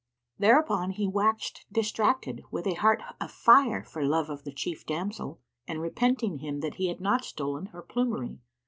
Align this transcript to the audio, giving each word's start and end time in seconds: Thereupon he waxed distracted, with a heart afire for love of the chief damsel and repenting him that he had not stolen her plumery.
Thereupon 0.39 0.89
he 0.93 1.07
waxed 1.07 1.67
distracted, 1.71 2.41
with 2.49 2.65
a 2.65 2.73
heart 2.73 3.03
afire 3.19 3.83
for 3.83 4.03
love 4.03 4.31
of 4.31 4.45
the 4.45 4.51
chief 4.51 4.83
damsel 4.83 5.39
and 5.67 5.79
repenting 5.79 6.39
him 6.39 6.61
that 6.61 6.77
he 6.81 6.87
had 6.87 7.01
not 7.01 7.23
stolen 7.23 7.67
her 7.67 7.83
plumery. 7.83 8.39